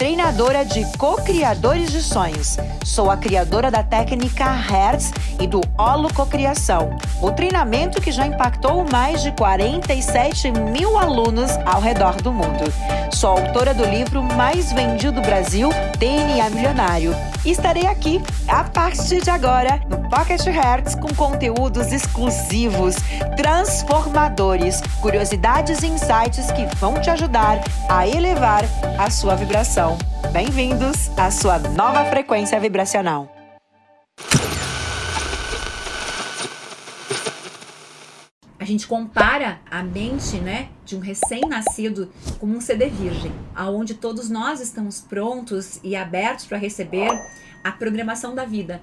treinadora 0.00 0.64
de 0.64 0.82
co-criadores 0.96 1.92
de 1.92 2.00
sonhos. 2.02 2.56
Sou 2.86 3.10
a 3.10 3.18
criadora 3.18 3.70
da 3.70 3.82
técnica 3.82 4.50
Hertz 4.50 5.12
e 5.38 5.46
do 5.46 5.60
Holococriação, 5.76 6.96
o 7.20 7.30
treinamento 7.30 8.00
que 8.00 8.10
já 8.10 8.26
impactou 8.26 8.82
mais 8.90 9.22
de 9.22 9.30
47 9.32 10.52
mil 10.52 10.96
alunos 10.96 11.50
ao 11.66 11.82
redor 11.82 12.14
do 12.22 12.32
mundo. 12.32 12.64
Sou 13.12 13.28
autora 13.28 13.74
do 13.74 13.84
livro 13.84 14.22
mais 14.22 14.72
vendido 14.72 15.20
do 15.20 15.20
Brasil, 15.20 15.68
DNA 15.98 16.48
Milionário 16.48 17.14
estarei 17.44 17.86
aqui 17.86 18.20
a 18.46 18.64
partir 18.64 19.22
de 19.22 19.30
agora 19.30 19.80
no 19.88 19.99
Pocket 20.10 20.44
Hertz 20.44 20.96
com 20.96 21.14
conteúdos 21.14 21.92
exclusivos, 21.92 22.96
transformadores, 23.36 24.80
curiosidades 25.00 25.84
e 25.84 25.86
insights 25.86 26.50
que 26.50 26.66
vão 26.78 27.00
te 27.00 27.08
ajudar 27.10 27.60
a 27.88 28.08
elevar 28.08 28.64
a 28.98 29.08
sua 29.08 29.36
vibração. 29.36 29.96
Bem-vindos 30.32 31.16
à 31.16 31.30
sua 31.30 31.60
nova 31.60 32.04
frequência 32.06 32.58
vibracional. 32.58 33.32
A 38.58 38.64
gente 38.64 38.88
compara 38.88 39.60
a 39.70 39.80
mente, 39.80 40.38
né, 40.38 40.70
de 40.84 40.96
um 40.96 41.00
recém-nascido 41.00 42.10
como 42.40 42.56
um 42.56 42.60
CD 42.60 42.88
virgem, 42.88 43.32
aonde 43.54 43.94
todos 43.94 44.28
nós 44.28 44.60
estamos 44.60 45.00
prontos 45.00 45.78
e 45.84 45.94
abertos 45.94 46.46
para 46.46 46.58
receber 46.58 47.10
a 47.62 47.70
programação 47.70 48.34
da 48.34 48.44
vida, 48.44 48.82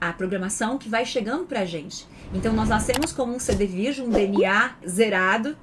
a 0.00 0.12
programação 0.12 0.78
que 0.78 0.88
vai 0.88 1.04
chegando 1.04 1.44
para 1.44 1.60
a 1.60 1.64
gente. 1.64 2.06
Então 2.32 2.52
nós 2.52 2.68
nascemos 2.68 3.12
como 3.12 3.34
um 3.34 3.38
CD 3.38 3.66
virgem, 3.66 4.06
um 4.06 4.10
DNA 4.10 4.76
zerado 4.88 5.56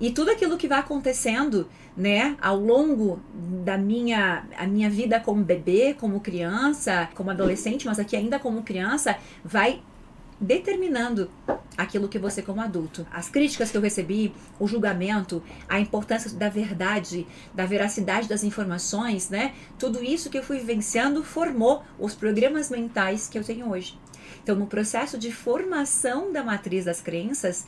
e 0.00 0.10
tudo 0.10 0.30
aquilo 0.30 0.56
que 0.56 0.66
vai 0.66 0.78
acontecendo, 0.78 1.68
né, 1.96 2.36
ao 2.40 2.58
longo 2.58 3.20
da 3.64 3.76
minha 3.76 4.44
a 4.56 4.66
minha 4.66 4.88
vida 4.88 5.20
como 5.20 5.44
bebê, 5.44 5.94
como 5.94 6.20
criança, 6.20 7.08
como 7.14 7.30
adolescente, 7.30 7.86
mas 7.86 7.98
aqui 7.98 8.16
ainda 8.16 8.38
como 8.38 8.62
criança, 8.62 9.16
vai 9.44 9.82
determinando 10.42 11.30
aquilo 11.78 12.08
que 12.08 12.18
você 12.18 12.42
como 12.42 12.60
adulto. 12.60 13.06
As 13.10 13.28
críticas 13.28 13.70
que 13.70 13.76
eu 13.76 13.80
recebi, 13.80 14.34
o 14.58 14.66
julgamento, 14.66 15.42
a 15.68 15.78
importância 15.78 16.30
da 16.32 16.48
verdade, 16.48 17.26
da 17.54 17.64
veracidade 17.64 18.28
das 18.28 18.42
informações, 18.42 19.30
né? 19.30 19.54
Tudo 19.78 20.02
isso 20.02 20.28
que 20.28 20.36
eu 20.36 20.42
fui 20.42 20.58
vivenciando 20.58 21.22
formou 21.22 21.82
os 21.98 22.14
programas 22.14 22.68
mentais 22.68 23.28
que 23.28 23.38
eu 23.38 23.44
tenho 23.44 23.70
hoje. 23.70 23.98
Então, 24.42 24.56
no 24.56 24.66
processo 24.66 25.16
de 25.16 25.30
formação 25.30 26.32
da 26.32 26.42
matriz 26.42 26.84
das 26.84 27.00
crenças, 27.00 27.64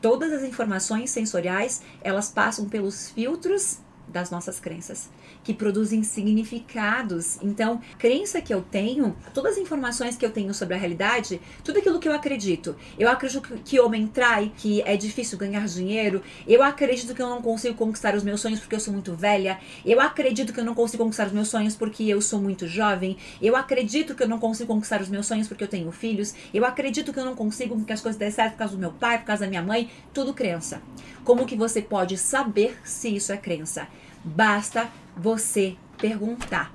todas 0.00 0.32
as 0.32 0.42
informações 0.42 1.10
sensoriais, 1.10 1.82
elas 2.02 2.30
passam 2.30 2.68
pelos 2.68 3.10
filtros 3.10 3.78
das 4.08 4.30
nossas 4.30 4.60
crenças 4.60 5.10
que 5.42 5.52
produzem 5.52 6.02
significados. 6.02 7.38
Então, 7.42 7.80
crença 7.98 8.40
que 8.40 8.52
eu 8.52 8.62
tenho, 8.62 9.16
todas 9.32 9.54
as 9.54 9.58
informações 9.58 10.16
que 10.16 10.24
eu 10.24 10.30
tenho 10.30 10.54
sobre 10.54 10.74
a 10.74 10.78
realidade, 10.78 11.40
tudo 11.62 11.78
aquilo 11.78 11.98
que 11.98 12.08
eu 12.08 12.12
acredito. 12.12 12.76
Eu 12.98 13.08
acredito 13.10 13.42
que 13.64 13.80
homem 13.80 14.06
trai, 14.06 14.52
que 14.56 14.82
é 14.82 14.96
difícil 14.96 15.36
ganhar 15.36 15.66
dinheiro. 15.66 16.22
Eu 16.46 16.62
acredito 16.62 17.14
que 17.14 17.22
eu 17.22 17.28
não 17.28 17.42
consigo 17.42 17.74
conquistar 17.74 18.14
os 18.14 18.22
meus 18.22 18.40
sonhos 18.40 18.60
porque 18.60 18.76
eu 18.76 18.80
sou 18.80 18.92
muito 18.92 19.14
velha. 19.14 19.58
Eu 19.84 20.00
acredito 20.00 20.52
que 20.52 20.60
eu 20.60 20.64
não 20.64 20.74
consigo 20.74 21.04
conquistar 21.04 21.26
os 21.26 21.32
meus 21.32 21.48
sonhos 21.48 21.74
porque 21.76 22.04
eu 22.04 22.20
sou 22.20 22.40
muito 22.40 22.66
jovem. 22.66 23.16
Eu 23.42 23.56
acredito 23.56 24.14
que 24.14 24.22
eu 24.22 24.28
não 24.28 24.38
consigo 24.38 24.72
conquistar 24.72 25.00
os 25.00 25.08
meus 25.08 25.26
sonhos 25.26 25.48
porque 25.48 25.64
eu 25.64 25.68
tenho 25.68 25.90
filhos. 25.92 26.34
Eu 26.52 26.64
acredito 26.64 27.12
que 27.12 27.18
eu 27.18 27.24
não 27.24 27.34
consigo 27.34 27.82
que 27.84 27.92
as 27.92 28.00
coisas 28.00 28.18
dêem 28.18 28.30
certo 28.30 28.52
por 28.52 28.58
causa 28.58 28.74
do 28.74 28.80
meu 28.80 28.92
pai, 28.92 29.18
por 29.18 29.26
causa 29.26 29.44
da 29.44 29.48
minha 29.48 29.62
mãe. 29.62 29.90
Tudo 30.12 30.32
crença. 30.32 30.80
Como 31.24 31.46
que 31.46 31.56
você 31.56 31.80
pode 31.80 32.16
saber 32.18 32.78
se 32.84 33.14
isso 33.14 33.32
é 33.32 33.36
crença? 33.36 33.88
Basta 34.24 34.90
você 35.14 35.76
perguntar: 35.98 36.74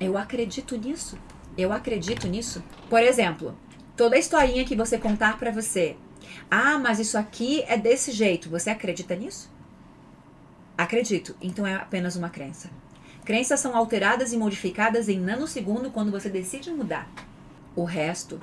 Eu 0.00 0.16
acredito 0.16 0.74
nisso? 0.74 1.18
Eu 1.56 1.70
acredito 1.70 2.26
nisso? 2.26 2.64
Por 2.88 3.02
exemplo, 3.02 3.54
toda 3.94 4.16
a 4.16 4.18
historinha 4.18 4.64
que 4.64 4.74
você 4.74 4.96
contar 4.96 5.38
para 5.38 5.50
você: 5.50 5.96
Ah, 6.50 6.78
mas 6.78 6.98
isso 6.98 7.18
aqui 7.18 7.62
é 7.68 7.76
desse 7.76 8.10
jeito. 8.10 8.48
Você 8.48 8.70
acredita 8.70 9.14
nisso? 9.14 9.50
Acredito. 10.78 11.36
Então 11.42 11.66
é 11.66 11.74
apenas 11.74 12.16
uma 12.16 12.30
crença. 12.30 12.70
Crenças 13.22 13.60
são 13.60 13.76
alteradas 13.76 14.32
e 14.32 14.38
modificadas 14.38 15.10
em 15.10 15.20
nanosegundo 15.20 15.90
quando 15.90 16.10
você 16.10 16.30
decide 16.30 16.70
mudar. 16.70 17.06
O 17.76 17.84
resto 17.84 18.40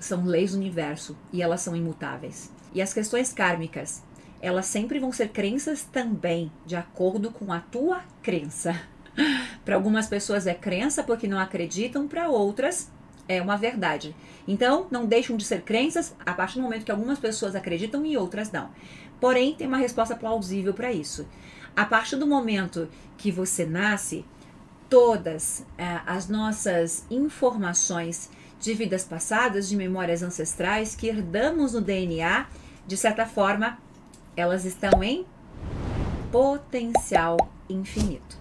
são 0.00 0.24
leis 0.24 0.50
do 0.50 0.56
universo 0.56 1.16
e 1.32 1.40
elas 1.40 1.60
são 1.60 1.76
imutáveis. 1.76 2.50
E 2.74 2.82
as 2.82 2.92
questões 2.92 3.32
kármicas 3.32 4.02
elas 4.40 4.66
sempre 4.66 4.98
vão 4.98 5.12
ser 5.12 5.28
crenças 5.28 5.82
também, 5.82 6.50
de 6.64 6.76
acordo 6.76 7.30
com 7.30 7.52
a 7.52 7.60
tua 7.60 8.02
crença. 8.22 8.80
para 9.64 9.74
algumas 9.74 10.06
pessoas 10.06 10.46
é 10.46 10.54
crença 10.54 11.02
porque 11.02 11.26
não 11.26 11.38
acreditam, 11.38 12.06
para 12.06 12.28
outras 12.28 12.90
é 13.28 13.42
uma 13.42 13.56
verdade. 13.56 14.16
Então, 14.46 14.86
não 14.90 15.04
deixam 15.04 15.36
de 15.36 15.44
ser 15.44 15.60
crenças 15.60 16.14
a 16.24 16.32
partir 16.32 16.56
do 16.56 16.62
momento 16.62 16.84
que 16.84 16.90
algumas 16.90 17.18
pessoas 17.18 17.54
acreditam 17.54 18.04
e 18.06 18.16
outras 18.16 18.50
não. 18.50 18.70
Porém, 19.20 19.54
tem 19.54 19.66
uma 19.66 19.76
resposta 19.76 20.16
plausível 20.16 20.72
para 20.72 20.90
isso. 20.92 21.28
A 21.76 21.84
partir 21.84 22.16
do 22.16 22.26
momento 22.26 22.88
que 23.18 23.30
você 23.30 23.66
nasce, 23.66 24.24
todas 24.88 25.66
é, 25.76 26.00
as 26.06 26.28
nossas 26.28 27.04
informações 27.10 28.30
de 28.58 28.72
vidas 28.72 29.04
passadas, 29.04 29.68
de 29.68 29.76
memórias 29.76 30.22
ancestrais 30.22 30.96
que 30.96 31.06
herdamos 31.06 31.74
no 31.74 31.80
DNA, 31.80 32.46
de 32.86 32.96
certa 32.96 33.26
forma, 33.26 33.78
elas 34.38 34.64
estão 34.64 35.02
em 35.02 35.26
potencial 36.30 37.36
infinito. 37.68 38.38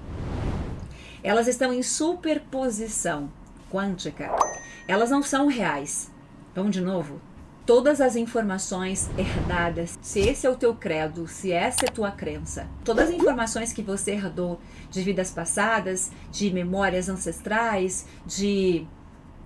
Elas 1.23 1.47
estão 1.47 1.73
em 1.73 1.81
superposição 1.81 3.31
quântica. 3.71 4.29
Elas 4.87 5.09
não 5.09 5.23
são 5.23 5.47
reais. 5.47 6.11
Vamos 6.53 6.71
de 6.71 6.81
novo? 6.81 7.19
Todas 7.65 7.99
as 7.99 8.15
informações 8.15 9.09
herdadas, 9.17 9.97
se 9.99 10.19
esse 10.19 10.45
é 10.45 10.49
o 10.49 10.55
teu 10.55 10.75
credo, 10.75 11.27
se 11.27 11.51
essa 11.51 11.85
é 11.85 11.89
a 11.89 11.91
tua 11.91 12.11
crença, 12.11 12.67
todas 12.85 13.09
as 13.09 13.15
informações 13.15 13.73
que 13.73 13.81
você 13.81 14.11
herdou 14.11 14.59
de 14.91 15.01
vidas 15.01 15.31
passadas, 15.31 16.11
de 16.31 16.49
memórias 16.51 17.09
ancestrais, 17.09 18.05
de 18.25 18.87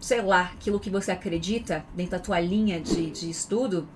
sei 0.01 0.21
lá, 0.21 0.51
aquilo 0.53 0.79
que 0.79 0.89
você 0.89 1.11
acredita 1.11 1.85
dentro 1.95 2.11
da 2.11 2.19
tua 2.19 2.39
linha 2.39 2.79
de, 2.81 3.09
de 3.09 3.29
estudo, 3.29 3.87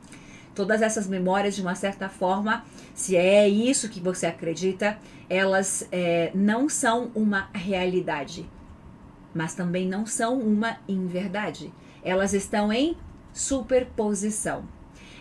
todas 0.55 0.81
essas 0.81 1.07
memórias, 1.07 1.55
de 1.55 1.61
uma 1.61 1.75
certa 1.75 2.07
forma, 2.07 2.63
se 2.93 3.15
é 3.15 3.47
isso 3.47 3.89
que 3.89 3.99
você 3.99 4.25
acredita, 4.25 4.97
elas 5.29 5.87
é, 5.91 6.31
não 6.33 6.69
são 6.69 7.11
uma 7.13 7.49
realidade, 7.53 8.49
mas 9.33 9.53
também 9.53 9.85
não 9.87 10.05
são 10.05 10.39
uma 10.39 10.77
inverdade. 10.87 11.71
Elas 12.01 12.33
estão 12.33 12.71
em 12.71 12.97
superposição. 13.33 14.63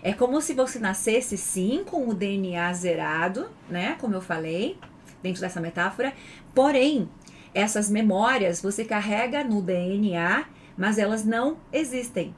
É 0.02 0.12
como 0.12 0.40
se 0.40 0.54
você 0.54 0.78
nascesse 0.78 1.36
sim 1.36 1.82
com 1.84 2.08
o 2.08 2.14
DNA 2.14 2.72
zerado, 2.74 3.48
né? 3.68 3.96
Como 3.98 4.14
eu 4.14 4.20
falei, 4.20 4.78
dentro 5.22 5.40
dessa 5.40 5.60
metáfora. 5.60 6.12
Porém, 6.54 7.08
essas 7.54 7.88
memórias 7.88 8.60
você 8.60 8.84
carrega 8.84 9.42
no 9.42 9.62
DNA, 9.62 10.44
mas 10.76 10.98
elas 10.98 11.24
não 11.24 11.56
existem. 11.72 12.34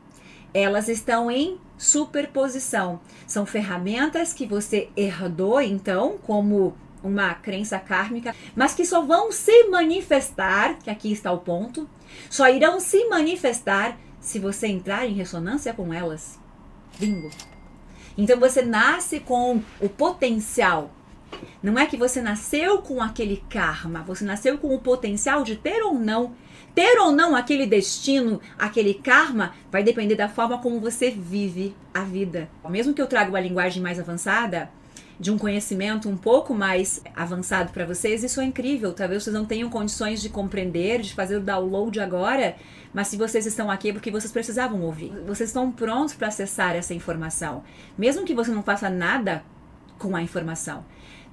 Elas 0.54 0.88
estão 0.88 1.30
em 1.30 1.58
superposição. 1.78 3.00
São 3.26 3.44
ferramentas 3.44 4.32
que 4.32 4.46
você 4.46 4.88
herdou, 4.96 5.60
então, 5.60 6.18
como 6.18 6.74
uma 7.02 7.34
crença 7.34 7.78
kármica, 7.78 8.34
mas 8.54 8.74
que 8.74 8.84
só 8.84 9.02
vão 9.02 9.30
se 9.30 9.68
manifestar, 9.68 10.78
que 10.78 10.90
aqui 10.90 11.12
está 11.12 11.30
o 11.30 11.38
ponto, 11.38 11.88
só 12.28 12.48
irão 12.48 12.80
se 12.80 13.08
manifestar 13.08 13.98
se 14.20 14.38
você 14.38 14.66
entrar 14.66 15.06
em 15.06 15.12
ressonância 15.12 15.72
com 15.72 15.92
elas. 15.92 16.38
Bingo. 16.98 17.30
Então 18.18 18.40
você 18.40 18.62
nasce 18.62 19.20
com 19.20 19.62
o 19.80 19.88
potencial. 19.88 20.90
Não 21.62 21.78
é 21.78 21.86
que 21.86 21.96
você 21.96 22.20
nasceu 22.20 22.78
com 22.78 23.02
aquele 23.02 23.42
karma, 23.48 24.02
você 24.02 24.24
nasceu 24.24 24.58
com 24.58 24.74
o 24.74 24.80
potencial 24.80 25.42
de 25.42 25.56
ter 25.56 25.82
ou 25.82 25.94
não 25.94 26.34
ter 26.76 26.98
ou 26.98 27.10
não 27.10 27.34
aquele 27.34 27.66
destino, 27.66 28.38
aquele 28.58 28.92
karma, 28.92 29.54
vai 29.72 29.82
depender 29.82 30.14
da 30.14 30.28
forma 30.28 30.58
como 30.58 30.78
você 30.78 31.10
vive 31.10 31.74
a 31.94 32.02
vida. 32.02 32.50
Mesmo 32.68 32.92
que 32.92 33.00
eu 33.00 33.06
traga 33.06 33.30
uma 33.30 33.40
linguagem 33.40 33.82
mais 33.82 33.98
avançada, 33.98 34.68
de 35.18 35.30
um 35.30 35.38
conhecimento 35.38 36.06
um 36.06 36.16
pouco 36.18 36.54
mais 36.54 37.02
avançado 37.14 37.72
para 37.72 37.86
vocês, 37.86 38.22
isso 38.22 38.42
é 38.42 38.44
incrível. 38.44 38.92
Talvez 38.92 39.24
vocês 39.24 39.34
não 39.34 39.46
tenham 39.46 39.70
condições 39.70 40.20
de 40.20 40.28
compreender, 40.28 41.00
de 41.00 41.14
fazer 41.14 41.36
o 41.36 41.40
download 41.40 41.98
agora, 41.98 42.56
mas 42.92 43.08
se 43.08 43.16
vocês 43.16 43.46
estão 43.46 43.70
aqui 43.70 43.88
é 43.88 43.92
porque 43.94 44.10
vocês 44.10 44.30
precisavam 44.30 44.82
ouvir. 44.82 45.12
Vocês 45.26 45.48
estão 45.48 45.72
prontos 45.72 46.14
para 46.14 46.28
acessar 46.28 46.76
essa 46.76 46.92
informação. 46.92 47.64
Mesmo 47.96 48.26
que 48.26 48.34
você 48.34 48.50
não 48.50 48.62
faça 48.62 48.90
nada 48.90 49.42
com 49.98 50.14
a 50.14 50.20
informação. 50.20 50.84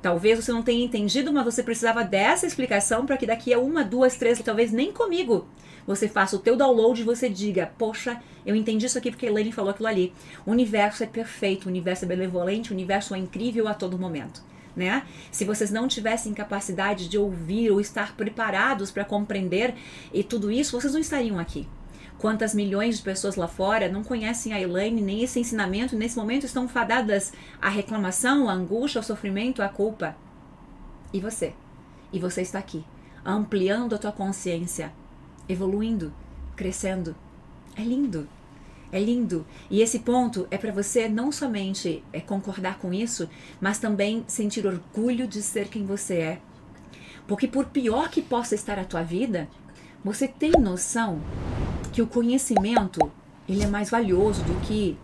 Talvez 0.03 0.43
você 0.43 0.51
não 0.51 0.61
tenha 0.61 0.83
entendido, 0.83 1.31
mas 1.31 1.45
você 1.45 1.63
precisava 1.63 2.03
dessa 2.03 2.45
explicação 2.45 3.05
para 3.05 3.15
que 3.15 3.25
daqui 3.25 3.53
a 3.53 3.57
uma, 3.57 3.85
duas, 3.85 4.17
três, 4.17 4.37
talvez 4.41 4.69
nem 4.69 4.91
comigo, 4.91 5.47
você 5.87 6.09
faça 6.09 6.35
o 6.35 6.39
teu 6.39 6.57
download 6.57 6.99
e 6.99 7.05
você 7.05 7.29
diga, 7.29 7.71
poxa, 7.77 8.21
eu 8.45 8.53
entendi 8.53 8.85
isso 8.85 8.97
aqui 8.97 9.09
porque 9.09 9.25
a 9.25 9.29
Elaine 9.29 9.53
falou 9.53 9.71
aquilo 9.71 9.87
ali. 9.87 10.13
O 10.45 10.51
universo 10.51 11.05
é 11.05 11.07
perfeito, 11.07 11.67
o 11.67 11.69
universo 11.69 12.03
é 12.03 12.07
benevolente, 12.09 12.71
o 12.71 12.73
universo 12.73 13.15
é 13.15 13.17
incrível 13.17 13.65
a 13.65 13.73
todo 13.73 13.97
momento. 13.97 14.43
Né? 14.75 15.07
Se 15.31 15.45
vocês 15.45 15.71
não 15.71 15.87
tivessem 15.87 16.33
capacidade 16.33 17.07
de 17.07 17.17
ouvir 17.17 17.71
ou 17.71 17.79
estar 17.79 18.13
preparados 18.17 18.91
para 18.91 19.05
compreender 19.05 19.73
e 20.13 20.21
tudo 20.21 20.51
isso, 20.51 20.77
vocês 20.77 20.91
não 20.91 20.99
estariam 20.99 21.39
aqui. 21.39 21.65
Quantas 22.17 22.53
milhões 22.53 22.97
de 22.97 23.03
pessoas 23.03 23.35
lá 23.35 23.47
fora 23.47 23.89
não 23.89 24.03
conhecem 24.03 24.53
a 24.53 24.61
Elaine, 24.61 25.01
nem 25.01 25.23
esse 25.23 25.39
ensinamento, 25.39 25.95
nesse 25.95 26.15
momento 26.15 26.45
estão 26.45 26.67
fadadas 26.67 27.33
à 27.61 27.69
reclamação, 27.69 28.47
à 28.47 28.53
angústia, 28.53 28.99
ao 28.99 29.03
sofrimento, 29.03 29.61
à 29.61 29.67
culpa. 29.67 30.15
E 31.11 31.19
você? 31.19 31.53
E 32.11 32.19
você 32.19 32.41
está 32.41 32.59
aqui, 32.59 32.85
ampliando 33.25 33.93
a 33.93 33.97
tua 33.97 34.11
consciência, 34.11 34.93
evoluindo, 35.49 36.13
crescendo. 36.55 37.15
É 37.75 37.81
lindo. 37.81 38.27
É 38.91 38.99
lindo. 38.99 39.45
E 39.69 39.81
esse 39.81 39.99
ponto 39.99 40.47
é 40.51 40.57
para 40.57 40.71
você 40.71 41.09
não 41.09 41.31
somente 41.31 42.03
é, 42.13 42.21
concordar 42.21 42.77
com 42.77 42.93
isso, 42.93 43.27
mas 43.59 43.79
também 43.79 44.23
sentir 44.27 44.67
orgulho 44.67 45.27
de 45.27 45.41
ser 45.41 45.67
quem 45.67 45.83
você 45.85 46.15
é. 46.17 46.41
Porque 47.27 47.47
por 47.47 47.65
pior 47.65 48.09
que 48.09 48.21
possa 48.21 48.53
estar 48.53 48.77
a 48.77 48.85
tua 48.85 49.01
vida, 49.01 49.49
você 50.03 50.27
tem 50.27 50.51
noção 50.51 51.21
que 51.93 52.01
o 52.01 52.07
conhecimento 52.07 52.99
ele 53.47 53.63
é 53.63 53.67
mais 53.67 53.91
valioso 53.91 54.43
do 54.43 54.59
que 54.61 54.97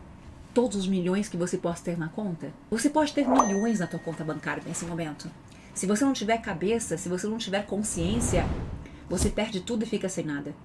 todos 0.55 0.75
os 0.75 0.87
milhões 0.87 1.29
que 1.29 1.37
você 1.37 1.55
possa 1.55 1.83
ter 1.83 1.97
na 1.97 2.09
conta? 2.09 2.51
Você 2.71 2.89
pode 2.89 3.13
ter 3.13 3.27
milhões 3.27 3.79
na 3.79 3.85
tua 3.85 3.99
conta 3.99 4.23
bancária 4.23 4.63
nesse 4.65 4.85
momento. 4.85 5.29
Se 5.75 5.85
você 5.85 6.03
não 6.03 6.13
tiver 6.13 6.39
cabeça, 6.39 6.97
se 6.97 7.07
você 7.07 7.27
não 7.27 7.37
tiver 7.37 7.63
consciência, 7.67 8.43
você 9.07 9.29
perde 9.29 9.61
tudo 9.61 9.83
e 9.83 9.87
fica 9.87 10.09
sem 10.09 10.25
nada. 10.25 10.55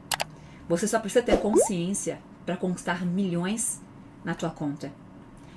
Você 0.67 0.89
só 0.89 0.99
precisa 0.99 1.23
ter 1.23 1.37
consciência 1.37 2.19
para 2.47 2.57
conquistar 2.57 3.05
milhões 3.05 3.83
na 4.25 4.35
tua 4.35 4.49
conta. 4.49 4.91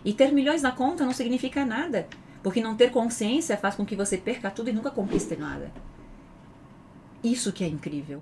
E 0.03 0.11
ter 0.11 0.33
milhões 0.33 0.61
na 0.61 0.73
conta 0.73 1.05
não 1.05 1.13
significa 1.13 1.65
nada, 1.65 2.07
porque 2.43 2.59
não 2.61 2.75
ter 2.75 2.91
consciência 2.91 3.55
faz 3.55 3.75
com 3.75 3.85
que 3.85 3.95
você 3.95 4.17
perca 4.17 4.51
tudo 4.51 4.69
e 4.69 4.73
nunca 4.73 4.91
conquiste 4.91 5.37
nada. 5.37 5.71
Isso 7.23 7.53
que 7.53 7.63
é 7.63 7.67
incrível. 7.67 8.21